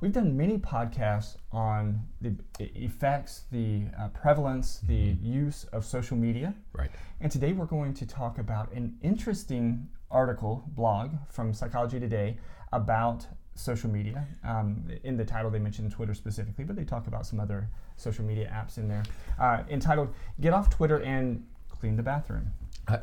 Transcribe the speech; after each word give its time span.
We've 0.00 0.12
done 0.12 0.36
many 0.36 0.58
podcasts 0.58 1.36
on 1.50 2.00
the 2.20 2.36
effects, 2.60 3.44
the 3.50 3.84
uh, 3.98 4.08
prevalence, 4.08 4.80
the 4.86 5.16
use 5.22 5.64
of 5.72 5.84
social 5.84 6.16
media. 6.16 6.54
Right. 6.74 6.90
And 7.20 7.32
today 7.32 7.52
we're 7.52 7.64
going 7.64 7.94
to 7.94 8.06
talk 8.06 8.38
about 8.38 8.70
an 8.72 8.98
interesting 9.02 9.88
article, 10.10 10.64
blog 10.68 11.12
from 11.30 11.54
Psychology 11.54 11.98
Today 11.98 12.36
about 12.72 13.26
social 13.54 13.88
media. 13.90 14.26
Um, 14.46 14.84
in 15.04 15.16
the 15.16 15.24
title, 15.24 15.50
they 15.50 15.58
mention 15.58 15.88
Twitter 15.90 16.12
specifically, 16.12 16.64
but 16.64 16.76
they 16.76 16.84
talk 16.84 17.06
about 17.06 17.24
some 17.26 17.40
other 17.40 17.70
social 17.96 18.24
media 18.24 18.52
apps 18.54 18.76
in 18.76 18.88
there. 18.88 19.04
Uh, 19.40 19.62
entitled 19.70 20.12
Get 20.40 20.52
Off 20.52 20.68
Twitter 20.68 21.00
and 21.00 21.46
Clean 21.70 21.96
the 21.96 22.02
Bathroom. 22.02 22.52
I, 22.86 22.98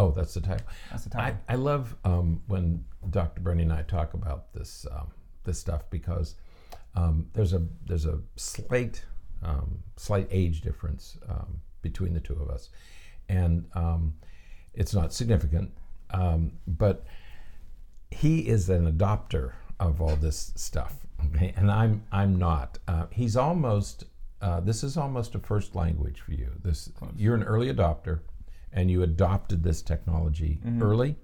oh, 0.00 0.10
that's 0.12 0.34
the 0.34 0.40
title. 0.40 0.66
That's 0.90 1.04
the 1.04 1.18
I, 1.18 1.22
title. 1.22 1.38
I 1.48 1.54
love 1.56 1.96
um, 2.04 2.42
when 2.46 2.84
Dr. 3.10 3.40
Berney 3.40 3.62
and 3.64 3.72
I 3.72 3.82
talk 3.82 4.14
about 4.14 4.52
this 4.52 4.86
um, 4.90 5.08
this 5.44 5.58
stuff 5.58 5.88
because 5.90 6.36
um, 6.94 7.28
there's 7.34 7.52
a 7.52 7.62
there's 7.86 8.06
a 8.06 8.18
slight 8.36 9.04
um, 9.42 9.82
slight 9.96 10.26
age 10.30 10.62
difference 10.62 11.18
um, 11.28 11.60
between 11.82 12.14
the 12.14 12.20
two 12.20 12.34
of 12.34 12.48
us, 12.50 12.70
and 13.28 13.66
um, 13.74 14.14
it's 14.74 14.94
not 14.94 15.12
significant, 15.12 15.70
um, 16.10 16.52
but 16.66 17.04
he 18.10 18.48
is 18.48 18.68
an 18.70 18.90
adopter 18.90 19.52
of 19.78 20.00
all 20.00 20.16
this 20.16 20.52
stuff, 20.56 20.94
okay, 21.26 21.52
and 21.56 21.70
I'm 21.70 22.02
I'm 22.10 22.36
not. 22.36 22.78
Uh, 22.88 23.06
he's 23.10 23.36
almost. 23.36 24.04
Uh, 24.42 24.58
this 24.58 24.82
is 24.82 24.96
almost 24.96 25.34
a 25.34 25.38
first 25.38 25.76
language 25.76 26.20
for 26.20 26.32
you. 26.32 26.50
This 26.62 26.90
you're 27.14 27.34
an 27.34 27.42
early 27.42 27.70
adopter, 27.70 28.20
and 28.72 28.90
you 28.90 29.02
adopted 29.02 29.62
this 29.62 29.82
technology 29.82 30.60
early, 30.80 31.16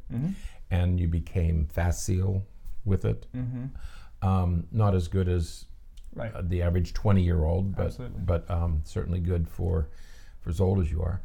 and 0.71 0.99
you 1.01 1.09
became 1.09 1.67
facile 1.67 2.45
with 2.85 3.05
it. 3.05 3.27
Um, 4.23 4.67
not 4.73 4.95
as 4.95 5.09
good 5.09 5.29
as 5.29 5.67
Right. 6.15 6.33
uh, 6.35 6.41
the 6.43 6.63
average 6.63 6.95
20 6.95 7.23
year 7.23 7.45
old, 7.45 7.77
but 7.77 7.87
Absolutely. 7.87 8.21
but 8.25 8.51
um, 8.51 8.81
certainly 8.85 9.21
good 9.21 9.47
for 9.47 9.89
for 10.41 10.49
as 10.49 10.61
old 10.61 10.81
as 10.81 10.91
you 10.91 11.03
are. 11.03 11.21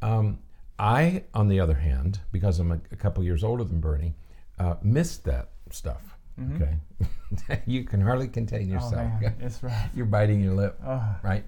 Um, 0.00 0.38
I, 0.78 1.24
on 1.34 1.48
the 1.48 1.60
other 1.60 1.74
hand, 1.74 2.20
because 2.32 2.58
I'm 2.58 2.72
a, 2.72 2.80
a 2.90 2.96
couple 2.96 3.22
years 3.22 3.44
older 3.44 3.62
than 3.62 3.78
Berney, 3.80 4.14
uh, 4.58 4.76
missed 4.82 5.24
that 5.24 5.50
stuff. 5.70 6.16
Okay, 6.54 6.76
you 7.66 7.84
can 7.84 8.00
hardly 8.00 8.26
contain 8.26 8.68
Mm-hmm. 8.68 8.78
Oh, 8.78 8.84
yourself. 8.84 9.20
man, 9.20 9.36
it's 9.40 9.62
rough. 9.62 9.90
You're 9.94 10.06
biting 10.06 10.40
your 10.42 10.54
lip, 10.54 10.80
Ugh. 10.82 11.16
right? 11.22 11.44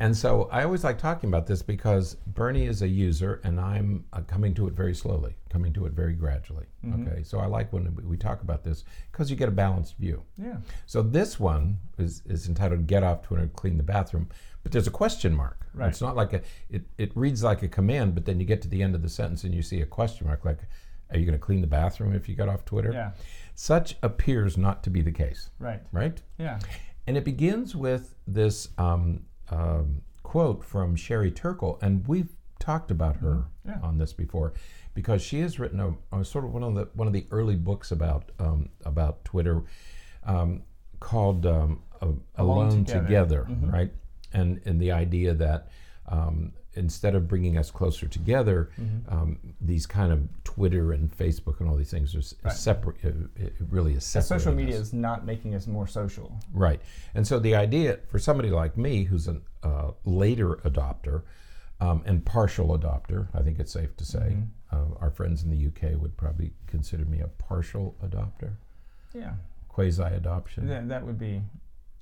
And 0.00 0.16
so 0.16 0.48
I 0.52 0.62
always 0.64 0.84
like 0.84 0.98
talking 0.98 1.28
about 1.30 1.46
this 1.46 1.62
because 1.62 2.14
Berney 2.26 2.66
is 2.66 2.82
a 2.82 2.88
user, 2.88 3.40
and 3.44 3.58
I'm 3.60 4.04
uh, 4.12 4.20
coming 4.22 4.52
to 4.54 4.66
it 4.66 4.74
very 4.74 4.94
slowly, 4.94 5.36
coming 5.48 5.72
to 5.74 5.86
it 5.86 5.92
very 5.92 6.12
gradually. 6.12 6.66
Mm-hmm. 6.84 7.06
Okay, 7.08 7.22
so 7.22 7.38
I 7.38 7.46
like 7.46 7.72
when 7.72 7.94
we- 8.06 8.16
talk 8.16 8.42
about 8.42 8.64
this 8.64 8.84
because 9.12 9.30
you 9.30 9.36
get 9.36 9.48
a 9.48 9.52
balanced 9.52 9.96
view. 9.98 10.22
Yeah. 10.38 10.56
So 10.86 11.02
this 11.02 11.38
one 11.38 11.78
is, 11.98 12.22
is 12.26 12.48
entitled 12.48 12.86
"Get 12.86 13.02
Off 13.02 13.22
Twitter, 13.22 13.48
Clean 13.54 13.76
the 13.76 13.82
Bathroom," 13.82 14.28
but 14.62 14.72
there's 14.72 14.86
a 14.86 14.90
question 14.90 15.34
mark. 15.34 15.66
Right. 15.74 15.88
It's 15.88 16.00
not 16.00 16.16
like 16.16 16.32
a 16.32 16.40
it, 16.70 16.84
it 16.98 17.12
reads 17.14 17.42
like 17.42 17.62
a 17.62 17.68
command, 17.68 18.14
but 18.14 18.24
then 18.24 18.40
you 18.40 18.46
get 18.46 18.62
to 18.62 18.68
the 18.68 18.82
end 18.82 18.94
of 18.94 19.02
the 19.02 19.08
sentence 19.10 19.44
and 19.44 19.54
you 19.54 19.62
see 19.62 19.80
a 19.82 19.86
question 19.86 20.26
mark, 20.26 20.44
like, 20.44 20.60
"Are 21.10 21.18
you 21.18 21.26
going 21.26 21.38
to 21.38 21.44
clean 21.44 21.60
the 21.60 21.66
bathroom 21.66 22.14
if 22.14 22.28
you 22.28 22.34
get 22.34 22.48
off 22.48 22.64
Twitter?" 22.64 22.90
Yeah. 22.92 23.12
Such 23.54 23.96
appears 24.02 24.56
not 24.58 24.82
to 24.84 24.90
be 24.90 25.00
the 25.02 25.12
case, 25.12 25.48
Right. 25.58 25.80
right? 25.92 26.20
Yeah. 26.38 26.58
And 27.06 27.16
it 27.16 27.24
begins 27.24 27.74
with 27.76 28.14
this 28.26 28.68
um, 28.78 29.20
um, 29.50 30.02
quote 30.22 30.64
from 30.64 30.96
Sherry 30.96 31.30
Turkle, 31.30 31.78
and 31.82 32.06
we've 32.06 32.30
talked 32.58 32.90
about 32.90 33.16
her 33.16 33.46
Mm-hmm. 33.66 33.80
Yeah. 33.80 33.88
on 33.88 33.98
this 33.98 34.12
before, 34.12 34.52
because 34.94 35.20
she 35.22 35.40
has 35.40 35.58
written 35.58 35.80
a, 35.80 36.16
a 36.16 36.24
sort 36.24 36.44
of 36.44 36.52
one 36.52 36.62
of 36.62 36.74
the 36.76 36.88
one 36.94 37.08
of 37.08 37.12
the 37.12 37.26
early 37.32 37.56
books 37.56 37.90
about 37.90 38.30
um, 38.38 38.68
about 38.84 39.24
Twitter, 39.24 39.64
um, 40.24 40.62
called 41.00 41.46
um, 41.46 41.82
A- 42.00 42.06
Alone 42.06 42.18
Alone, 42.68 42.84
Together. 42.84 43.02
Together, 43.06 43.46
Mhm. 43.50 43.72
right? 43.72 43.92
And 44.32 44.60
and 44.66 44.80
the 44.80 44.92
idea 44.92 45.34
that 45.34 45.68
um, 46.08 46.52
instead 46.74 47.14
of 47.14 47.26
bringing 47.26 47.56
us 47.56 47.70
closer 47.70 48.06
together, 48.06 48.70
Mm-hmm. 48.80 49.12
um, 49.14 49.38
these 49.60 49.86
kind 49.86 50.12
of 50.12 50.28
Twitter 50.44 50.92
and 50.92 51.10
Facebook 51.16 51.60
and 51.60 51.68
all 51.68 51.76
these 51.76 51.90
things 51.90 52.14
are 52.14 52.22
Right. 52.46 52.54
separate. 52.54 52.96
It, 53.02 53.14
it 53.36 53.54
really 53.70 53.94
is 53.94 54.04
separate. 54.04 54.26
social 54.26 54.52
media 54.54 54.76
is 54.76 54.92
not 54.92 55.24
making 55.24 55.54
us 55.54 55.66
more 55.66 55.86
social. 55.86 56.38
Right. 56.52 56.80
And 57.14 57.26
so 57.26 57.38
the 57.38 57.54
idea 57.54 57.98
for 58.08 58.18
somebody 58.18 58.50
like 58.50 58.76
me, 58.76 59.04
who's 59.04 59.26
a 59.28 59.40
uh, 59.62 59.92
later 60.04 60.56
adopter 60.64 61.22
um, 61.80 62.02
and 62.06 62.24
partial 62.24 62.78
adopter, 62.78 63.28
I 63.34 63.42
think 63.42 63.58
it's 63.58 63.72
safe 63.72 63.96
to 63.96 64.04
say, 64.04 64.36
Mm-hmm. 64.36 64.76
uh, 64.76 64.98
our 65.00 65.10
friends 65.10 65.42
in 65.42 65.50
the 65.50 65.66
UK 65.68 66.00
would 66.00 66.16
probably 66.16 66.52
consider 66.66 67.04
me 67.06 67.20
a 67.20 67.28
partial 67.28 67.94
adopter, 68.04 68.52
Yeah. 69.14 69.32
quasi 69.68 70.02
adoption. 70.02 70.66
That, 70.68 70.88
that 70.88 71.04
would 71.06 71.18
be. 71.18 71.42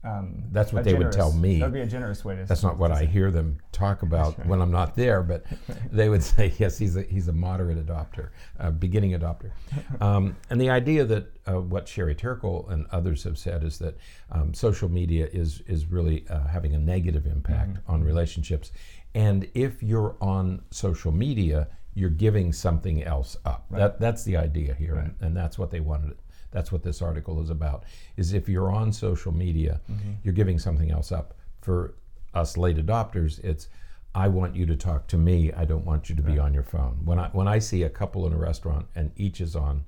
Um, 0.04 0.44
That's 0.52 0.72
what 0.72 0.84
they 0.84 0.94
would 0.94 1.12
tell 1.12 1.32
me. 1.32 1.58
That 1.58 1.66
would 1.66 1.72
be 1.74 1.80
a 1.80 1.86
generous 1.86 2.24
way 2.24 2.36
to. 2.36 2.44
That's 2.44 2.62
not 2.62 2.76
what 2.76 2.92
I 2.92 3.06
hear 3.06 3.30
them 3.30 3.58
talk 3.72 4.02
about 4.02 4.38
right. 4.38 4.46
when 4.46 4.60
I'm 4.60 4.70
not 4.70 4.94
there, 4.94 5.22
but 5.22 5.44
they 5.90 6.10
would 6.10 6.22
say, 6.22 6.52
yes, 6.58 6.76
he's 6.76 6.96
a, 6.96 7.02
he's 7.02 7.28
a 7.28 7.32
moderate 7.32 7.84
adopter, 7.84 8.28
a 8.58 8.70
beginning 8.70 9.12
adopter. 9.12 9.50
Um, 10.00 10.36
and 10.50 10.60
the 10.60 10.70
idea 10.70 11.04
that 11.04 11.32
uh, 11.46 11.60
what 11.60 11.88
Sherry 11.88 12.14
Turkle 12.14 12.68
and 12.68 12.86
others 12.90 13.22
have 13.24 13.38
said 13.38 13.62
is 13.62 13.78
that 13.78 13.96
um, 14.30 14.52
social 14.52 14.88
media 14.88 15.28
is, 15.32 15.62
is 15.66 15.86
really 15.86 16.26
uh, 16.28 16.46
having 16.48 16.74
a 16.74 16.78
negative 16.78 17.26
impact 17.26 17.54
Mm-hmm. 17.54 17.92
on 17.92 18.02
relationships. 18.02 18.72
And 19.14 19.48
if 19.54 19.82
you're 19.82 20.16
on 20.20 20.62
social 20.70 21.12
media, 21.12 21.68
you're 21.94 22.10
giving 22.10 22.52
something 22.52 23.02
else 23.04 23.36
up. 23.44 23.66
That, 23.70 24.00
that's 24.00 24.24
the 24.24 24.36
idea 24.36 24.74
here, 24.74 24.96
and, 24.96 25.14
and 25.20 25.36
that's 25.36 25.58
what 25.58 25.70
they 25.70 25.80
wanted. 25.80 26.16
That's 26.54 26.70
what 26.72 26.84
this 26.84 27.02
article 27.02 27.42
is 27.42 27.50
about. 27.50 27.82
Is 28.16 28.32
if 28.32 28.48
you're 28.48 28.70
on 28.70 28.92
social 28.92 29.32
media, 29.32 29.80
Mm-hmm. 29.90 30.12
you're 30.22 30.32
giving 30.32 30.58
something 30.58 30.90
else 30.90 31.10
up. 31.12 31.34
For 31.60 31.94
us 32.32 32.56
late 32.56 32.76
adopters, 32.78 33.42
it's 33.44 33.68
I 34.14 34.28
want 34.28 34.54
you 34.54 34.64
to 34.66 34.76
talk 34.76 35.08
to 35.08 35.18
me. 35.18 35.52
I 35.52 35.64
don't 35.64 35.84
want 35.84 36.08
you 36.08 36.14
to 36.14 36.22
be 36.22 36.38
on 36.38 36.54
your 36.54 36.62
phone. 36.62 37.00
When 37.04 37.18
I 37.18 37.28
when 37.32 37.48
I 37.48 37.58
see 37.58 37.82
a 37.82 37.90
couple 37.90 38.26
in 38.26 38.32
a 38.32 38.38
restaurant 38.38 38.86
and 38.94 39.10
each 39.16 39.40
is 39.40 39.56
on 39.56 39.84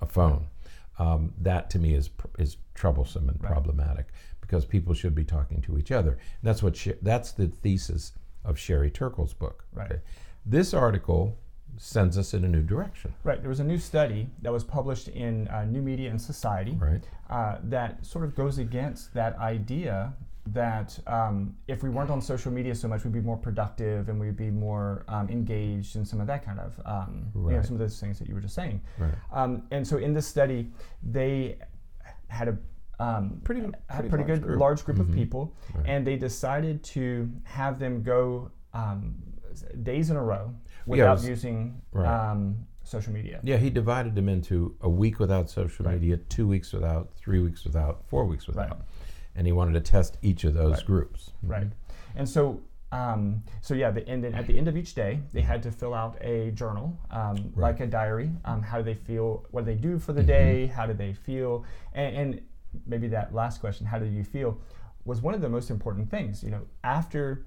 a 0.00 0.06
phone, 0.06 0.46
um, 0.98 1.32
that 1.40 1.70
to 1.70 1.78
me 1.78 1.94
is 1.94 2.10
is 2.38 2.56
troublesome 2.74 3.28
and 3.28 3.40
problematic 3.40 4.06
because 4.40 4.64
people 4.64 4.92
should 4.94 5.14
be 5.14 5.24
talking 5.24 5.62
to 5.62 5.78
each 5.78 5.92
other. 5.92 6.10
And 6.12 6.42
that's 6.42 6.62
what 6.64 6.74
Sher- 6.76 6.98
that's 7.00 7.30
the 7.32 7.46
thesis 7.46 8.12
of 8.44 8.58
Sherry 8.58 8.90
Turkle's 8.90 9.32
book. 9.34 9.64
Right. 9.72 10.00
This 10.44 10.74
article 10.74 11.38
sends 11.78 12.16
us 12.18 12.34
in 12.34 12.44
a 12.44 12.48
new 12.48 12.62
direction. 12.62 13.12
Right. 13.24 13.40
There 13.40 13.48
was 13.48 13.60
a 13.60 13.64
new 13.64 13.78
study 13.78 14.28
that 14.42 14.52
was 14.52 14.64
published 14.64 15.08
in 15.08 15.48
uh, 15.48 15.64
New 15.64 15.82
Media 15.82 16.10
and 16.10 16.20
Society 16.20 16.76
Right. 16.80 17.02
uh, 17.30 17.58
that 17.64 18.04
sort 18.04 18.24
of 18.24 18.34
goes 18.34 18.58
against 18.58 19.12
that 19.14 19.36
idea 19.38 20.14
that 20.48 20.96
um, 21.08 21.56
if 21.66 21.82
we 21.82 21.90
weren't 21.90 22.08
on 22.10 22.20
social 22.20 22.52
media 22.52 22.72
so 22.74 22.86
much, 22.86 23.02
we'd 23.02 23.12
be 23.12 23.20
more 23.20 23.36
productive 23.36 24.08
and 24.08 24.20
we'd 24.20 24.36
be 24.36 24.50
more 24.50 25.04
um, 25.08 25.28
engaged 25.28 25.96
in 25.96 26.04
some 26.04 26.20
of 26.20 26.26
that 26.28 26.44
kind 26.44 26.60
of, 26.60 26.80
um, 26.86 27.26
you 27.34 27.50
know, 27.56 27.62
some 27.62 27.72
of 27.74 27.80
those 27.80 27.98
things 28.00 28.18
that 28.20 28.28
you 28.28 28.34
were 28.34 28.40
just 28.40 28.54
saying. 28.54 28.80
Right. 28.98 29.12
Um, 29.32 29.64
and 29.72 29.86
so 29.86 29.96
in 29.98 30.12
this 30.14 30.26
study, 30.26 30.70
they 31.02 31.58
had 32.28 32.48
a 32.48 32.56
um, 32.98 33.42
Pretty- 33.44 33.60
had 33.90 34.08
pretty 34.08 34.08
a 34.08 34.10
pretty 34.10 34.24
large 34.24 34.26
good 34.26 34.42
group. 34.42 34.60
large 34.60 34.84
group 34.86 34.98
of 35.00 35.06
Mhm. 35.08 35.14
people, 35.14 35.54
Right. 35.74 35.84
and 35.86 36.06
they 36.06 36.16
decided 36.16 36.82
to 36.84 37.30
have 37.42 37.78
them 37.78 38.02
go 38.02 38.50
um, 38.72 39.16
days 39.82 40.10
in 40.10 40.16
a 40.16 40.22
row 40.22 40.54
it 40.86 40.90
without 40.90 41.14
was- 41.14 41.28
using 41.28 41.80
right. 41.92 42.30
um, 42.30 42.66
social 42.84 43.12
media. 43.12 43.40
Yeah, 43.42 43.56
he 43.56 43.70
divided 43.70 44.14
them 44.14 44.28
into 44.28 44.76
a 44.80 44.88
week 44.88 45.18
without 45.18 45.50
social 45.50 45.84
Right. 45.86 45.94
media, 46.00 46.18
two 46.18 46.46
weeks 46.46 46.72
without, 46.72 47.12
three 47.14 47.40
weeks 47.40 47.64
without, 47.64 48.04
four 48.08 48.24
weeks 48.24 48.46
without, 48.46 48.70
Right. 48.70 48.80
and 49.34 49.46
he 49.46 49.52
wanted 49.52 49.72
to 49.74 49.80
test 49.80 50.18
each 50.22 50.44
of 50.44 50.54
those 50.54 50.82
groups. 50.84 51.32
Right. 51.42 51.66
And 52.14 52.28
so, 52.28 52.60
um, 52.92 53.42
so 53.60 53.74
yeah, 53.74 53.90
the, 53.90 54.08
and 54.08 54.22
then 54.22 54.34
at 54.34 54.46
the 54.46 54.56
end 54.56 54.68
of 54.68 54.76
each 54.76 54.94
day, 54.94 55.20
they 55.32 55.40
had 55.40 55.62
to 55.64 55.72
fill 55.72 55.92
out 55.94 56.16
a 56.20 56.52
journal, 56.52 56.96
um, 57.10 57.52
like 57.56 57.80
a 57.80 57.86
diary. 57.88 58.30
Um, 58.44 58.62
how 58.62 58.78
do 58.78 58.84
they 58.84 58.94
feel? 58.94 59.44
What 59.50 59.64
do 59.64 59.74
they 59.74 59.80
do 59.80 59.98
for 59.98 60.12
the 60.12 60.20
Mm-hmm. 60.20 60.28
day? 60.28 60.66
How 60.66 60.86
do 60.86 60.94
they 60.94 61.12
feel? 61.12 61.64
And, 61.92 62.16
and 62.16 62.40
maybe 62.86 63.08
that 63.08 63.34
last 63.34 63.60
question, 63.60 63.84
how 63.86 63.98
did 63.98 64.12
you 64.12 64.22
feel, 64.22 64.60
was 65.04 65.20
one 65.22 65.34
of 65.34 65.40
the 65.40 65.48
most 65.48 65.70
important 65.70 66.08
things. 66.10 66.44
You 66.44 66.50
know, 66.52 66.62
after 66.84 67.44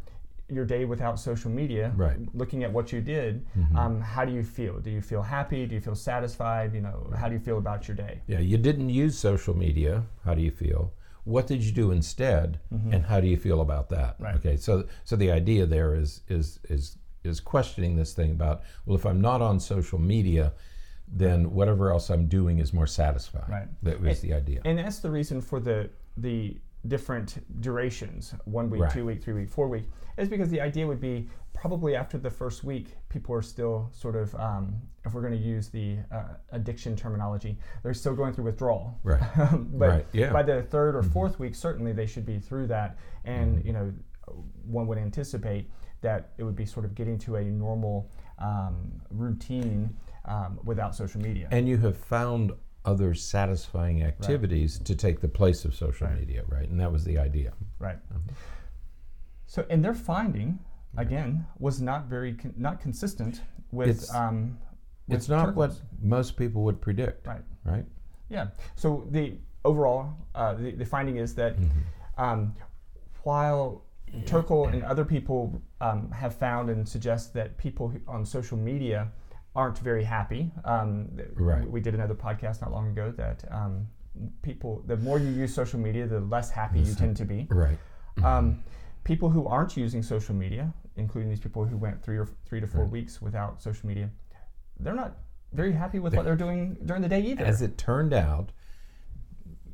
your 0.51 0.65
day 0.65 0.85
without 0.85 1.19
social 1.19 1.51
media, 1.51 1.93
Right. 1.95 2.19
Mm-hmm. 2.19 2.37
looking 2.37 2.63
at 2.63 2.71
what 2.71 2.91
you 2.91 3.01
did, 3.01 3.45
um, 3.75 4.01
how 4.01 4.25
do 4.25 4.31
you 4.31 4.43
feel? 4.43 4.79
Do 4.79 4.89
you 4.89 5.01
feel 5.01 5.21
happy? 5.21 5.65
Do 5.65 5.75
you 5.75 5.81
feel 5.81 5.95
satisfied? 5.95 6.73
You 6.73 6.81
know, 6.81 7.11
how 7.17 7.27
do 7.27 7.33
you 7.33 7.39
feel 7.39 7.57
about 7.57 7.87
your 7.87 7.95
day? 7.95 8.21
Yeah, 8.27 8.39
you 8.39 8.57
didn't 8.57 8.89
use 8.89 9.17
social 9.17 9.55
media. 9.55 10.03
How 10.25 10.33
do 10.33 10.41
you 10.41 10.51
feel? 10.51 10.93
What 11.25 11.45
did 11.47 11.63
you 11.63 11.71
do 11.71 11.91
instead, 11.91 12.59
and 12.91 13.05
how 13.05 13.19
do 13.19 13.27
you 13.27 13.37
feel 13.37 13.61
about 13.61 13.89
that? 13.89 14.15
Mm-hmm. 14.15 14.23
Right. 14.23 14.35
Okay, 14.35 14.57
so 14.57 14.85
so 15.03 15.15
the 15.15 15.31
idea 15.31 15.65
there 15.65 15.93
is 15.93 16.21
is 16.27 16.59
is 16.69 16.97
is 17.23 17.39
questioning 17.39 17.95
this 17.97 18.13
thing 18.13 18.31
about 18.31 18.61
well, 18.85 18.95
if 18.95 19.05
I'm 19.05 19.21
not 19.21 19.41
on 19.41 19.59
social 19.59 19.99
media, 19.99 20.53
then 21.07 21.51
whatever 21.51 21.91
else 21.91 22.09
I'm 22.09 22.27
doing 22.27 22.59
is 22.59 22.73
more 22.73 22.87
satisfying. 22.87 23.51
Right. 23.51 23.67
That 23.83 24.01
was 24.01 24.21
the 24.21 24.33
idea. 24.33 24.61
And 24.65 24.77
that's 24.79 24.99
the 24.99 25.11
reason 25.11 25.41
for 25.41 25.59
the 25.59 25.89
the 26.17 26.57
different 26.87 27.37
durations 27.61 28.33
one 28.45 28.69
week, 28.69 28.81
Right. 28.83 28.91
two 28.91 29.05
week, 29.05 29.21
three 29.21 29.33
week, 29.33 29.49
four 29.49 29.67
week 29.67 29.85
is 30.17 30.29
because 30.29 30.49
the 30.49 30.61
idea 30.61 30.85
would 30.87 30.99
be 30.99 31.29
probably 31.53 31.95
after 31.95 32.17
the 32.17 32.29
first 32.29 32.63
week, 32.63 32.95
people 33.09 33.33
are 33.35 33.41
still 33.41 33.89
sort 33.91 34.15
of, 34.15 34.33
um, 34.35 34.75
if 35.05 35.13
we're 35.13 35.21
going 35.21 35.33
to 35.33 35.39
use 35.39 35.67
the 35.69 35.97
uh, 36.11 36.23
addiction 36.51 36.95
terminology, 36.95 37.57
they're 37.83 37.93
still 37.93 38.15
going 38.15 38.33
through 38.33 38.45
withdrawal. 38.45 38.97
Right. 39.03 39.21
but 39.73 39.89
Right, 39.89 40.05
yeah. 40.13 40.31
by 40.31 40.43
the 40.43 40.61
third 40.63 40.95
or 40.95 41.03
4th 41.03 41.37
week, 41.39 41.55
certainly 41.55 41.91
they 41.91 42.05
should 42.05 42.25
be 42.25 42.39
through 42.39 42.67
that. 42.67 42.97
And, 43.25 43.63
you 43.65 43.73
know, 43.73 43.93
one 44.65 44.87
would 44.87 44.97
anticipate 44.97 45.69
that 46.01 46.31
it 46.37 46.43
would 46.43 46.55
be 46.55 46.65
sort 46.65 46.85
of 46.85 46.95
getting 46.95 47.17
to 47.19 47.35
a 47.37 47.43
normal 47.43 48.09
um, 48.39 48.91
routine 49.09 49.93
um, 50.25 50.59
without 50.63 50.95
social 50.95 51.21
media. 51.21 51.49
And 51.51 51.67
you 51.67 51.77
have 51.77 51.97
found 51.97 52.53
other 52.85 53.13
satisfying 53.13 54.03
activities 54.03 54.79
to 54.79 54.95
take 54.95 55.19
the 55.19 55.27
place 55.27 55.65
of 55.65 55.75
social 55.75 56.07
Right. 56.07 56.19
media, 56.19 56.43
right? 56.47 56.67
And 56.69 56.79
that 56.79 56.91
was 56.91 57.03
the 57.03 57.17
idea. 57.17 57.53
Right. 57.77 57.99
So, 59.45 59.65
and 59.69 59.83
their 59.83 59.93
finding 59.93 60.59
again 60.97 61.45
was 61.59 61.81
not 61.81 62.05
very 62.05 62.33
con- 62.33 62.53
not 62.57 62.79
consistent 62.79 63.41
with. 63.71 63.89
It's- 63.89 64.13
um, 64.15 64.57
with 65.07 65.17
It's 65.17 65.29
not 65.29 65.55
what 65.55 65.79
most 66.01 66.37
people 66.37 66.63
would 66.63 66.79
predict, 66.81 67.25
Right. 67.25 67.43
right? 67.65 67.85
Yeah. 68.29 68.49
So 68.75 69.07
the 69.09 69.37
overall 69.65 70.13
uh, 70.35 70.53
the, 70.53 70.71
the 70.71 70.85
finding 70.85 71.17
is 71.17 71.33
that 71.35 71.57
Mm-hmm. 71.57 72.21
um, 72.23 72.55
while 73.23 73.83
Turkle 74.25 74.67
and 74.67 74.83
other 74.83 75.03
people 75.05 75.61
um, 75.81 76.09
have 76.11 76.33
found 76.35 76.69
and 76.69 76.87
suggest 76.87 77.33
that 77.33 77.57
people 77.57 77.91
on 78.07 78.25
social 78.25 78.57
media 78.57 79.11
aren't 79.59 79.77
very 79.79 80.03
happy. 80.17 80.51
Um, 80.73 80.89
Right. 81.35 81.69
We 81.75 81.79
did 81.81 81.93
another 81.99 82.15
podcast 82.27 82.61
not 82.63 82.71
long 82.71 82.87
ago 82.93 83.05
that 83.23 83.43
um, 83.59 83.87
people, 84.41 84.71
the 84.91 84.97
more 85.07 85.17
you 85.19 85.29
use 85.43 85.53
social 85.53 85.79
media, 85.87 86.07
the 86.07 86.21
less 86.35 86.49
happy 86.49 86.79
you 86.79 86.93
tend 86.95 87.15
to 87.17 87.25
be. 87.25 87.39
Right. 87.49 87.77
Um, 88.23 88.63
people 89.03 89.29
who 89.29 89.43
aren't 89.55 89.75
using 89.85 90.01
social 90.03 90.35
media, 90.35 90.73
including 90.95 91.29
these 91.29 91.39
people 91.47 91.65
who 91.65 91.77
went 91.77 92.01
three 92.05 92.17
or 92.17 92.27
three 92.47 92.61
to 92.61 92.67
four 92.67 92.83
Right. 92.83 92.91
weeks 92.97 93.21
without 93.21 93.61
social 93.61 93.87
media, 93.87 94.09
they're 94.79 94.95
not 95.03 95.17
very 95.53 95.73
happy 95.73 95.99
with 95.99 96.13
what 96.15 96.25
they're 96.25 96.35
doing 96.47 96.77
during 96.85 97.01
the 97.01 97.09
day 97.09 97.21
either. 97.21 97.43
As 97.45 97.61
it 97.61 97.77
turned 97.77 98.13
out, 98.13 98.51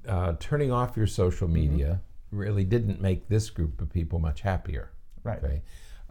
uh, 0.07 0.33
turning 0.39 0.71
off 0.71 0.95
your 0.97 1.07
social 1.07 1.47
Mm-hmm. 1.47 1.71
media 1.71 2.01
really 2.31 2.63
didn't 2.63 2.99
make 3.01 3.27
this 3.29 3.49
group 3.49 3.81
of 3.81 3.89
people 3.91 4.19
much 4.19 4.41
happier. 4.41 4.91
right. 5.23 5.43
Okay. 5.43 5.61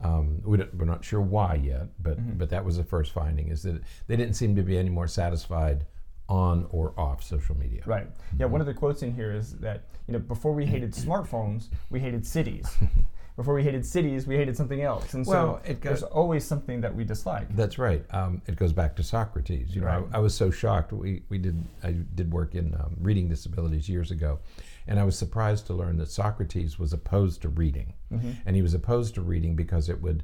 Um, 0.03 0.41
we 0.45 0.59
we're 0.77 0.85
not 0.85 1.05
sure 1.05 1.21
why 1.21 1.55
yet, 1.55 1.89
but 2.03 2.19
Mm-hmm. 2.19 2.39
but 2.39 2.51
that 2.51 2.65
was 2.65 2.77
the 2.77 2.85
first 2.85 3.13
finding: 3.13 3.49
is 3.49 3.63
that 3.63 3.81
they 4.07 4.17
didn't 4.17 4.35
seem 4.35 4.55
to 4.57 4.63
be 4.63 4.77
any 4.77 4.91
more 4.91 5.07
satisfied 5.07 5.87
on 6.29 6.67
or 6.71 6.99
off 6.99 7.23
social 7.23 7.57
media. 7.57 7.83
Right. 7.87 8.07
Yeah. 8.39 8.47
One 8.47 8.61
of 8.61 8.67
the 8.67 8.75
quotes 8.75 9.03
in 9.03 9.15
here 9.15 9.33
is 9.33 9.57
that 9.59 9.85
you 10.07 10.13
know 10.13 10.19
before 10.19 10.53
we 10.53 10.65
hated 10.67 10.93
smartphones, 11.07 11.69
we 11.91 12.01
hated 12.01 12.27
cities. 12.27 12.67
before 13.37 13.55
we 13.55 13.65
hated 13.65 13.85
cities, 13.85 14.27
we 14.27 14.37
hated 14.37 14.57
something 14.57 14.83
else. 14.83 15.13
And 15.15 15.27
Well, 15.27 15.61
so 15.65 15.71
it 15.71 15.81
there's 15.83 16.03
always 16.05 16.45
something 16.45 16.81
that 16.83 16.95
we 16.95 17.05
dislike. 17.05 17.55
That's 17.57 17.79
right. 17.79 18.05
Um, 18.11 18.41
it 18.47 18.57
goes 18.57 18.73
back 18.73 18.95
to 18.97 19.03
Socrates. 19.03 19.75
You 19.75 19.81
know, 19.81 20.07
I, 20.13 20.17
I 20.17 20.21
was 20.21 20.35
so 20.35 20.51
shocked. 20.51 20.93
We, 20.93 21.23
we 21.29 21.39
did 21.39 21.65
I 21.83 21.93
did 22.15 22.33
work 22.33 22.55
in 22.55 22.75
um, 22.75 22.97
reading 23.01 23.29
disabilities 23.29 23.89
years 23.89 24.11
ago, 24.13 24.39
and 24.87 25.01
I 25.01 25.05
was 25.05 25.19
surprised 25.19 25.67
to 25.67 25.75
learn 25.75 25.97
that 25.99 26.11
Socrates 26.11 26.79
was 26.79 26.93
opposed 26.93 27.43
to 27.43 27.49
reading, 27.49 27.95
Mm-hmm. 28.13 28.31
and 28.47 28.55
he 28.55 28.63
was 28.63 28.75
opposed 28.75 29.15
to 29.17 29.23
reading 29.23 29.57
because 29.57 29.89
it 29.89 30.01
would 30.01 30.23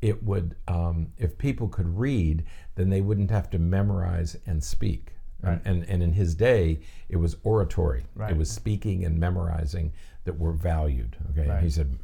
it 0.00 0.22
would 0.22 0.54
um, 0.68 1.08
if 1.18 1.36
people 1.36 1.68
could 1.68 1.98
read, 1.98 2.44
then 2.76 2.88
they 2.88 3.00
wouldn't 3.02 3.30
have 3.30 3.50
to 3.50 3.58
memorize 3.58 4.36
and 4.46 4.62
speak. 4.64 5.12
Right. 5.42 5.60
And 5.66 5.84
and 5.84 6.02
in 6.02 6.12
his 6.14 6.34
day, 6.34 6.80
it 7.10 7.16
was 7.16 7.36
oratory. 7.42 8.06
Right. 8.14 8.30
It 8.30 8.36
was 8.38 8.50
speaking 8.50 9.04
and 9.04 9.18
memorizing 9.18 9.92
that 10.24 10.38
were 10.38 10.52
valued. 10.52 11.16
Okay. 11.30 11.48
And 11.48 11.62
he 11.62 11.70
said, 11.70 11.98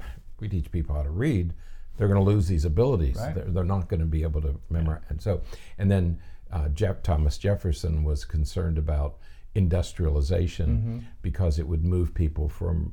we 0.45 0.49
teach 0.61 0.71
people 0.71 0.95
how 0.95 1.03
to 1.03 1.11
read, 1.11 1.55
they're 1.97 2.09
going 2.09 2.23
to 2.23 2.31
lose 2.31 2.47
these 2.47 2.65
abilities. 2.67 3.17
Right. 3.17 3.35
They're, 3.35 3.45
they're 3.45 3.65
not 3.65 3.89
going 3.89 4.01
to 4.01 4.07
be 4.07 4.23
able 4.23 4.43
to 4.43 4.61
memorize. 4.69 5.03
And 5.09 5.21
so, 5.23 5.41
and 5.79 5.91
then 5.91 6.19
uh, 6.53 6.69
Jeff, 6.69 7.03
Thomas 7.03 7.39
Jefferson 7.39 8.05
was 8.05 8.25
concerned 8.25 8.77
about 8.79 9.17
industrialization 9.55 10.69
Mm-hmm. 10.69 10.99
because 11.23 11.59
it 11.59 11.67
would 11.67 11.85
move 11.85 12.13
people 12.15 12.49
from 12.49 12.93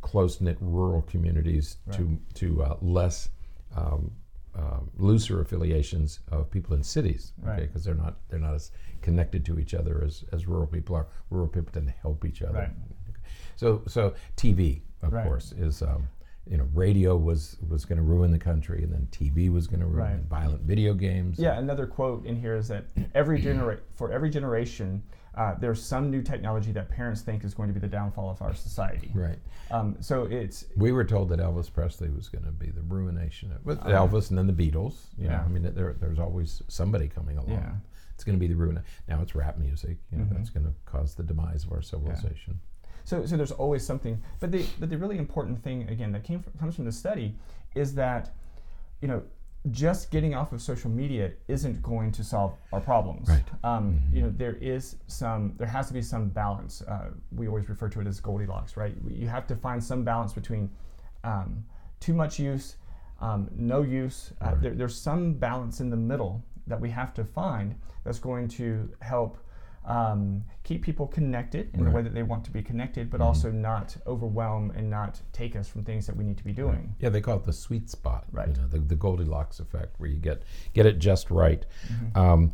close 0.00 0.40
knit 0.40 0.56
rural 0.60 1.02
communities 1.02 1.76
to 1.92 2.18
to 2.34 2.62
uh, 2.62 2.76
less. 2.80 3.28
Um, 3.76 4.12
um, 4.58 4.88
looser 4.96 5.42
affiliations 5.42 6.20
of 6.32 6.50
people 6.50 6.74
in 6.74 6.82
cities, 6.82 7.34
okay, 7.42 7.50
Right. 7.50 7.60
because 7.66 7.84
they're 7.84 7.94
not 8.06 8.14
they're 8.30 8.40
not 8.40 8.54
as 8.54 8.70
connected 9.02 9.44
to 9.44 9.58
each 9.58 9.74
other 9.74 10.02
as, 10.02 10.24
as 10.32 10.46
rural 10.46 10.66
people 10.66 10.96
are. 10.96 11.08
Rural 11.28 11.46
people 11.48 11.70
tend 11.74 11.88
to 11.88 11.92
help 12.00 12.24
each 12.24 12.40
other. 12.40 12.60
Right. 12.60 12.70
So 13.56 13.82
so 13.86 14.14
TV, 14.38 14.80
of 15.02 15.12
Right. 15.12 15.26
course, 15.26 15.52
is 15.52 15.82
um, 15.82 16.08
you 16.48 16.56
know 16.56 16.68
radio 16.74 17.16
was 17.16 17.56
was 17.68 17.84
going 17.84 17.96
to 17.98 18.02
ruin 18.04 18.30
the 18.30 18.38
country, 18.38 18.82
and 18.82 18.92
then 18.92 19.08
TV 19.10 19.50
was 19.50 19.66
going 19.66 19.80
to 19.80 19.86
ruin 19.86 20.12
Right. 20.12 20.22
violent 20.24 20.62
video 20.62 20.94
games. 20.94 21.38
Yeah. 21.38 21.58
Another 21.58 21.86
quote 21.86 22.24
in 22.24 22.36
here 22.36 22.54
is 22.56 22.68
that 22.68 22.84
every 23.14 23.40
genera- 23.40 23.80
for 23.92 24.12
every 24.12 24.30
generation, 24.30 25.02
uh, 25.34 25.54
there's 25.58 25.82
some 25.82 26.10
new 26.10 26.22
technology 26.22 26.72
that 26.72 26.88
parents 26.88 27.20
think 27.22 27.44
is 27.44 27.52
going 27.52 27.68
to 27.68 27.74
be 27.74 27.80
the 27.80 27.88
downfall 27.88 28.30
of 28.30 28.40
our 28.42 28.54
society. 28.54 29.10
Right. 29.14 29.38
Um, 29.70 29.96
so 30.00 30.24
it's 30.24 30.64
We 30.76 30.92
were 30.92 31.04
told 31.04 31.28
that 31.30 31.40
Elvis 31.40 31.72
Presley 31.72 32.10
was 32.10 32.28
going 32.28 32.44
to 32.44 32.52
be 32.52 32.70
the 32.70 32.82
ruination 32.82 33.50
of 33.52 33.64
with 33.66 33.80
Elvis 33.80 34.30
and 34.30 34.38
then 34.38 34.46
the 34.46 34.52
Beatles. 34.52 35.06
You 35.18 35.24
know, 35.28 35.32
yeah. 35.34 35.42
I 35.44 35.48
mean, 35.48 35.62
there, 35.74 35.94
there's 35.98 36.18
always 36.20 36.62
somebody 36.68 37.08
coming 37.08 37.38
along. 37.38 37.50
Yeah. 37.54 37.72
It's 38.14 38.24
going 38.24 38.36
to 38.36 38.40
be 38.40 38.46
the 38.46 38.56
ruin. 38.56 38.80
Now 39.08 39.20
it's 39.20 39.34
rap 39.34 39.58
music. 39.58 39.98
You 40.10 40.18
know, 40.18 40.24
Mhm. 40.24 40.36
that's 40.36 40.48
going 40.50 40.64
to 40.64 40.72
cause 40.86 41.14
the 41.16 41.22
demise 41.22 41.64
of 41.64 41.72
our 41.72 41.82
civilization. 41.82 42.60
So, 43.06 43.24
so 43.24 43.36
there's 43.36 43.52
always 43.52 43.86
something. 43.86 44.20
But 44.40 44.50
the 44.50 44.66
but 44.80 44.90
the 44.90 44.98
really 44.98 45.16
important 45.18 45.62
thing 45.62 45.88
again 45.88 46.10
that 46.12 46.24
came 46.24 46.40
from, 46.42 46.52
comes 46.60 46.74
from 46.74 46.84
the 46.84 46.92
study 46.92 47.34
is 47.74 47.94
that 47.94 48.34
you 49.00 49.08
know 49.08 49.22
just 49.70 50.10
getting 50.10 50.34
off 50.34 50.52
of 50.52 50.60
social 50.60 50.90
media 50.90 51.32
isn't 51.48 51.82
going 51.82 52.10
to 52.12 52.22
solve 52.24 52.52
our 52.72 52.80
problems. 52.80 53.28
Right. 53.28 53.44
Um, 53.64 54.00
You 54.12 54.22
know 54.22 54.32
there 54.36 54.56
is 54.60 54.96
some 55.06 55.54
there 55.56 55.68
has 55.68 55.86
to 55.88 55.94
be 55.94 56.02
some 56.02 56.28
balance. 56.28 56.82
Uh, 56.82 57.10
we 57.38 57.46
always 57.48 57.68
refer 57.68 57.88
to 57.90 58.00
it 58.00 58.06
as 58.08 58.20
Goldilocks, 58.20 58.76
right? 58.76 58.94
You 59.08 59.28
have 59.28 59.46
to 59.48 59.56
find 59.56 59.82
some 59.82 60.02
balance 60.04 60.32
between 60.32 60.68
um, 61.24 61.64
too 62.00 62.12
much 62.14 62.38
use, 62.40 62.76
um, 63.20 63.48
no 63.56 63.82
use. 63.82 64.32
Uh, 64.40 64.46
Right. 64.46 64.60
there, 64.62 64.74
there's 64.74 64.98
some 64.98 65.34
balance 65.34 65.80
in 65.80 65.90
the 65.90 65.96
middle 65.96 66.42
that 66.66 66.80
we 66.80 66.90
have 66.90 67.14
to 67.14 67.24
find 67.24 67.74
that's 68.04 68.18
going 68.20 68.48
to 68.48 68.88
help 69.00 69.38
um, 69.86 70.42
keep 70.64 70.82
people 70.82 71.06
connected 71.06 71.70
in 71.74 71.84
the 71.84 71.90
way 71.90 72.02
that 72.02 72.12
they 72.12 72.22
want 72.24 72.44
to 72.44 72.50
be 72.50 72.62
connected, 72.62 73.08
but 73.10 73.20
Mhm. 73.20 73.24
also 73.24 73.50
not 73.52 73.96
overwhelm 74.06 74.72
and 74.72 74.90
not 74.90 75.20
take 75.32 75.54
us 75.54 75.68
from 75.68 75.84
things 75.84 76.06
that 76.06 76.16
we 76.16 76.24
need 76.24 76.36
to 76.38 76.44
be 76.44 76.52
doing. 76.52 76.94
Yeah, 76.98 77.10
they 77.10 77.20
call 77.20 77.36
it 77.36 77.44
the 77.44 77.52
sweet 77.52 77.88
spot. 77.88 78.24
Right. 78.32 78.48
You 78.48 78.54
know, 78.62 78.66
the, 78.68 78.78
the 78.80 78.96
Goldilocks 78.96 79.60
effect, 79.60 79.98
where 80.00 80.10
you 80.10 80.18
get 80.18 80.42
get 80.72 80.86
it 80.86 80.98
just 80.98 81.30
right. 81.30 81.64
Mm-hmm. 81.86 82.18
Um, 82.18 82.52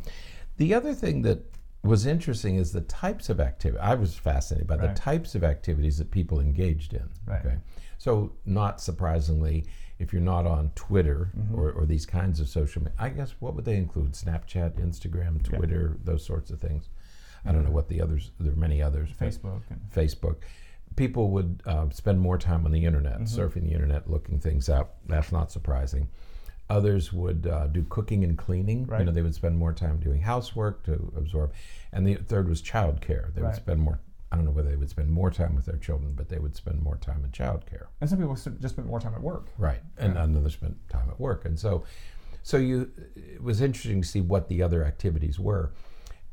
the 0.57 0.73
other 0.75 0.93
thing 0.93 1.23
that 1.23 1.39
was 1.83 2.05
interesting 2.05 2.55
is 2.55 2.71
the 2.71 2.81
types 2.81 3.29
of 3.29 3.39
activity. 3.39 3.79
I 3.81 3.95
was 3.95 4.15
fascinated 4.15 4.67
by 4.67 4.77
the 4.77 4.93
types 4.93 5.35
of 5.35 5.43
activities 5.43 5.97
that 5.97 6.11
people 6.11 6.39
engaged 6.39 6.93
in. 6.93 7.09
Right. 7.25 7.43
Okay, 7.45 7.57
so 7.97 8.33
not 8.45 8.79
surprisingly, 8.79 9.65
if 9.99 10.13
you're 10.13 10.21
not 10.21 10.45
on 10.45 10.71
Twitter 10.75 11.31
Mm-hmm. 11.37 11.55
or, 11.55 11.71
or 11.71 11.85
these 11.85 12.05
kinds 12.05 12.39
of 12.39 12.47
social 12.47 12.83
media, 12.83 12.95
I 12.99 13.09
guess 13.09 13.35
what 13.39 13.55
would 13.55 13.65
they 13.65 13.75
include? 13.77 14.13
Snapchat, 14.13 14.79
Instagram, 14.79 15.41
Yeah. 15.51 15.57
Twitter, 15.57 15.97
those 16.03 16.23
sorts 16.25 16.51
of 16.51 16.59
things. 16.61 16.89
I 17.45 17.51
don't 17.51 17.63
know 17.65 17.71
what 17.71 17.89
the 17.89 18.01
others. 18.01 18.31
There 18.39 18.53
are 18.53 18.55
many 18.55 18.81
others. 18.81 19.09
Facebook 19.19 19.61
and 19.69 19.81
Facebook, 19.93 20.37
people 20.95 21.29
would 21.31 21.61
uh, 21.65 21.89
spend 21.89 22.19
more 22.19 22.37
time 22.37 22.65
on 22.65 22.71
the 22.71 22.85
internet, 22.85 23.19
Mm-hmm. 23.19 23.39
surfing 23.41 23.63
the 23.63 23.73
internet, 23.73 24.09
looking 24.09 24.39
things 24.39 24.69
up. 24.69 24.97
That's 25.07 25.31
not 25.31 25.51
surprising. 25.51 26.09
Others 26.69 27.11
would 27.11 27.45
uh, 27.45 27.67
do 27.67 27.83
cooking 27.89 28.23
and 28.23 28.37
cleaning. 28.37 28.85
Right. 28.85 28.99
You 28.99 29.05
know, 29.05 29.11
they 29.11 29.21
would 29.21 29.35
spend 29.35 29.57
more 29.57 29.73
time 29.73 29.97
doing 29.99 30.21
housework 30.21 30.83
to 30.85 31.11
absorb. 31.17 31.53
And 31.91 32.07
the 32.07 32.15
third 32.15 32.47
was 32.47 32.61
childcare. 32.61 33.33
They 33.33 33.41
would 33.41 33.55
spend 33.55 33.79
more. 33.81 33.99
I 34.31 34.35
don't 34.35 34.45
know 34.45 34.51
whether 34.51 34.69
they 34.69 34.77
would 34.77 34.89
spend 34.89 35.11
more 35.11 35.29
time 35.29 35.53
with 35.55 35.65
their 35.65 35.77
children, 35.77 36.13
but 36.15 36.29
they 36.29 36.39
would 36.39 36.55
spend 36.55 36.81
more 36.81 36.95
time 36.97 37.23
in 37.23 37.29
childcare. 37.31 37.85
and 38.01 38.09
some 38.09 38.17
people 38.17 38.33
just 38.35 38.69
spend 38.69 38.87
more 38.87 38.99
time 38.99 39.13
at 39.13 39.21
work. 39.21 39.49
Right, 39.59 39.81
and 39.97 40.15
Yeah. 40.15 40.23
another 40.23 40.49
spent 40.49 40.75
time 40.89 41.07
at 41.11 41.19
work, 41.19 41.45
and 41.45 41.59
so, 41.59 41.83
so 42.41 42.57
you, 42.57 42.89
it 43.15 43.43
was 43.43 43.61
interesting 43.61 44.01
to 44.01 44.07
see 44.07 44.21
what 44.21 44.47
the 44.47 44.63
other 44.63 44.83
activities 44.83 45.39
were, 45.39 45.71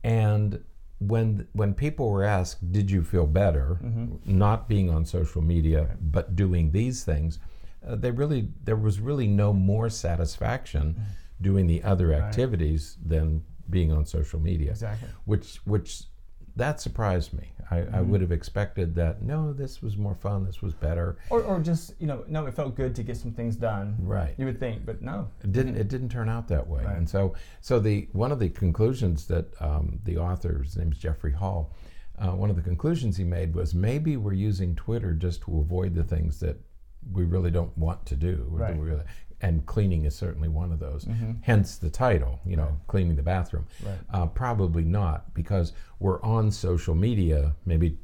and 0.02 0.64
when 1.00 1.49
when 1.52 1.75
people 1.75 2.11
were 2.11 2.25
asked, 2.25 2.71
did 2.73 2.90
you 2.90 3.02
feel 3.02 3.26
better 3.26 3.78
Mm-hmm. 3.83 4.38
not 4.38 4.69
being 4.69 4.90
on 4.90 5.04
social 5.04 5.42
media 5.42 5.97
but 6.00 6.37
doing 6.37 6.71
these 6.73 7.04
things, 7.04 7.38
uh, 7.87 7.97
they 7.97 8.11
really 8.11 8.49
there 8.64 8.76
was 8.76 9.00
really 9.00 9.26
no 9.26 9.52
more 9.52 9.88
satisfaction 9.90 11.00
doing 11.40 11.66
the 11.66 11.83
other 11.83 12.09
Mm-hmm. 12.09 12.21
Right. 12.21 12.28
activities 12.28 12.97
than 13.04 13.42
being 13.71 13.92
on 13.92 14.04
social 14.04 14.40
media, 14.40 14.71
Exactly. 14.73 15.09
which 15.25 15.57
which 15.64 16.02
that 16.61 16.81
surprised 16.81 17.33
me. 17.33 17.47
I, 17.73 17.79
I 17.79 17.81
Mm-hmm. 17.83 18.11
would 18.11 18.21
have 18.21 18.33
expected 18.33 18.95
that 18.97 19.23
no, 19.23 19.52
this 19.52 19.81
was 19.81 19.97
more 19.97 20.14
fun, 20.17 20.45
this 20.45 20.61
was 20.61 20.75
better. 20.75 21.19
Or, 21.31 21.43
or 21.43 21.61
just 21.61 21.95
you 22.00 22.07
know, 22.09 22.25
no, 22.29 22.47
it 22.47 22.55
felt 22.55 22.75
good 22.75 22.95
to 22.97 23.02
get 23.05 23.17
some 23.17 23.31
things 23.33 23.55
done. 23.57 23.97
Right. 24.00 24.35
You 24.38 24.47
would 24.47 24.59
think, 24.59 24.85
but 24.85 25.02
no. 25.02 25.29
It 25.45 25.52
didn't. 25.52 25.76
It 25.76 25.88
didn't 25.88 26.09
turn 26.09 26.29
out 26.29 26.49
that 26.49 26.67
way. 26.67 26.85
Right. 26.85 26.97
And 26.97 27.09
so, 27.09 27.35
so 27.61 27.79
the 27.79 28.09
one 28.12 28.33
of 28.33 28.38
the 28.40 28.49
conclusions 28.49 29.26
that 29.29 29.47
um, 29.62 30.00
the 30.05 30.17
author, 30.19 30.62
his 30.64 30.76
name 30.76 30.90
is 30.93 30.99
Jeffrey 30.99 31.33
Hall, 31.33 31.73
uh, 32.19 32.33
one 32.33 32.50
of 32.50 32.57
the 32.57 32.62
conclusions 32.62 33.17
he 33.17 33.25
made 33.25 33.55
was 33.55 33.73
maybe 33.75 34.17
we're 34.17 34.33
using 34.50 34.75
Twitter 34.75 35.12
just 35.12 35.43
to 35.43 35.61
avoid 35.61 35.95
the 35.95 36.05
things 36.05 36.40
that 36.40 36.57
we 37.12 37.25
really 37.25 37.50
don't 37.52 37.76
want 37.79 38.05
to 38.07 38.17
do. 38.17 38.47
Right. 38.49 38.76
really- 38.79 39.05
and 39.42 39.64
cleaning 39.66 40.04
is 40.04 40.14
certainly 40.14 40.49
one 40.49 40.73
of 40.73 40.78
those. 40.78 41.04
Mhm. 41.06 41.38
Hence 41.42 41.78
the 41.78 41.90
title, 41.90 42.40
you 42.44 42.56
know, 42.56 42.64
Right. 42.64 42.87
cleaning 42.87 43.16
the 43.16 43.23
bathroom. 43.23 43.66
Right. 43.85 43.99
Uh, 44.11 44.26
probably 44.26 44.85
not, 44.85 45.32
because 45.35 45.73
we're 45.99 46.20
on 46.23 46.50
social 46.50 46.94
media, 46.94 47.54
maybe 47.64 47.99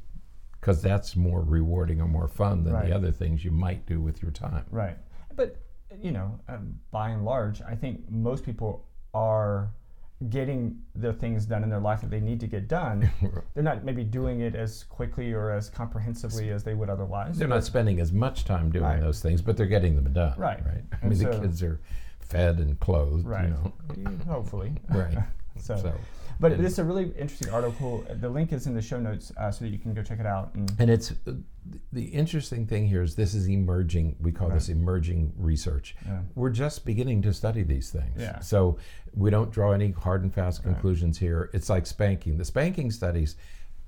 because 0.53 0.81
that's 0.81 1.15
more 1.15 1.41
rewarding 1.41 2.01
or 2.01 2.07
more 2.07 2.27
fun 2.27 2.63
than 2.63 2.73
Right. 2.73 2.87
the 2.87 2.91
other 2.95 3.11
things 3.11 3.45
you 3.45 3.51
might 3.51 3.85
do 3.85 4.01
with 4.01 4.21
your 4.21 4.31
time. 4.31 4.65
Right. 4.71 4.97
But, 5.35 5.57
you 6.01 6.11
know, 6.11 6.39
um, 6.47 6.79
by 6.91 7.09
and 7.11 7.23
large, 7.23 7.61
I 7.61 7.75
think 7.75 8.09
most 8.09 8.43
people 8.43 8.85
are 9.13 9.71
getting 10.29 10.79
the 10.95 11.13
things 11.13 11.45
done 11.45 11.63
in 11.63 11.69
their 11.69 11.79
life 11.79 12.01
that 12.01 12.09
they 12.09 12.19
need 12.19 12.39
to 12.39 12.47
get 12.47 12.67
done. 12.67 13.09
They're 13.53 13.63
not 13.63 13.83
maybe 13.83 14.03
doing 14.03 14.41
it 14.41 14.55
as 14.55 14.83
quickly 14.85 15.31
or 15.31 15.51
as 15.51 15.69
comprehensively 15.69 16.49
as 16.49 16.63
they 16.63 16.73
would 16.73 16.89
otherwise. 16.89 17.37
They're 17.37 17.47
not 17.47 17.63
spending 17.63 17.99
as 17.99 18.11
much 18.11 18.43
time 18.45 18.71
doing 18.71 18.83
Right. 18.85 18.99
those 18.99 19.21
things, 19.21 19.41
but 19.43 19.57
they're 19.57 19.67
getting 19.67 19.95
them 19.95 20.11
done. 20.13 20.33
Right. 20.37 20.63
Right. 20.65 20.83
I 20.91 20.97
And 21.01 21.09
mean, 21.11 21.19
the 21.19 21.39
kids 21.39 21.61
are 21.61 21.79
fed 22.19 22.57
and 22.57 22.79
clothed. 22.79 23.25
Right. 23.27 23.49
You 23.49 24.03
know. 24.03 24.11
Hopefully. 24.27 24.73
Right. 24.89 25.17
So, 25.59 25.75
So, 25.75 25.93
but 26.39 26.51
and- 26.53 26.63
this 26.63 26.73
is 26.73 26.79
a 26.79 26.83
really 26.83 27.11
interesting 27.17 27.49
article. 27.49 28.05
The 28.19 28.29
link 28.29 28.53
is 28.53 28.67
in 28.67 28.73
the 28.73 28.81
show 28.81 28.99
notes 28.99 29.31
uh, 29.37 29.51
so 29.51 29.65
that 29.65 29.71
you 29.71 29.79
can 29.79 29.93
go 29.93 30.03
check 30.03 30.19
it 30.19 30.25
out. 30.25 30.53
And 30.55 30.71
and 30.79 30.89
it's 30.89 31.11
uh, 31.25 31.33
the 31.91 32.05
interesting 32.05 32.65
thing 32.65 32.87
here 32.87 33.01
is 33.01 33.15
this 33.15 33.33
is 33.33 33.47
emerging. 33.49 34.15
We 34.19 34.31
call 34.31 34.49
this 34.49 34.69
emerging 34.69 35.33
research. 35.37 35.95
Yeah. 36.05 36.19
We're 36.35 36.49
just 36.51 36.85
beginning 36.85 37.21
to 37.23 37.33
study 37.33 37.63
these 37.63 37.89
things. 37.89 38.19
Yeah. 38.19 38.39
So 38.39 38.77
we 39.13 39.29
don't 39.29 39.51
draw 39.51 39.71
any 39.71 39.91
hard 39.91 40.23
and 40.23 40.33
fast 40.33 40.63
Right. 40.63 40.71
conclusions 40.73 41.17
here. 41.17 41.49
It's 41.53 41.69
like 41.69 41.85
spanking. 41.85 42.37
The 42.37 42.45
spanking 42.45 42.91
studies. 42.91 43.35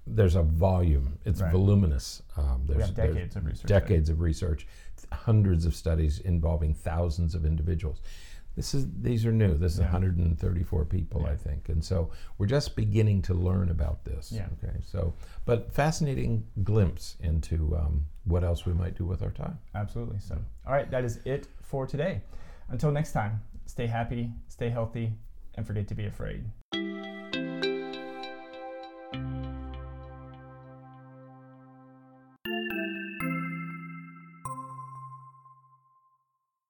There's 0.07 0.35
a 0.35 0.41
volume. 0.41 1.19
It's 1.23 1.39
Right. 1.41 1.51
voluminous. 1.51 2.23
Um, 2.35 2.65
we 2.67 2.73
there's 2.73 2.87
have 2.87 2.95
there's 2.95 3.13
decades 3.15 3.35
of 3.35 3.45
research. 3.45 3.67
there. 3.67 3.79
decades 3.79 4.09
of 4.09 4.19
research, 4.21 4.67
hundreds 5.11 5.65
of 5.65 5.75
studies 5.75 6.19
involving 6.19 6.73
thousands 6.73 7.35
of 7.35 7.45
individuals. 7.45 8.01
This 8.59 8.73
is 8.73 8.87
these 9.01 9.25
are 9.25 9.31
new. 9.31 9.53
This 9.57 9.75
is 9.75 9.79
Yeah. 9.79 9.85
134 9.85 10.83
people, 10.83 11.25
I 11.25 11.37
think, 11.37 11.69
and 11.69 11.81
so 11.81 12.09
we're 12.37 12.45
just 12.45 12.75
beginning 12.75 13.21
to 13.21 13.33
learn 13.33 13.69
about 13.69 14.03
this. 14.03 14.33
Yeah. 14.33 14.47
Okay. 14.61 14.75
So, 14.83 15.13
but 15.45 15.71
fascinating 15.71 16.45
glimpse 16.61 17.15
into 17.21 17.73
um, 17.77 18.05
what 18.25 18.43
else 18.43 18.65
we 18.65 18.73
might 18.73 18.97
do 18.97 19.05
with 19.05 19.21
our 19.23 19.31
time. 19.31 19.57
Absolutely. 19.75 20.19
So, 20.19 20.37
all 20.67 20.73
right, 20.73 20.91
that 20.91 21.05
is 21.05 21.21
it 21.23 21.47
for 21.61 21.87
today. 21.87 22.19
Until 22.67 22.91
next 22.91 23.13
time, 23.13 23.39
stay 23.65 23.87
happy, 23.87 24.29
stay 24.49 24.67
healthy, 24.67 25.13
and 25.55 25.65
forget 25.65 25.87
to 25.87 25.95
be 25.95 26.07
afraid. 26.07 26.43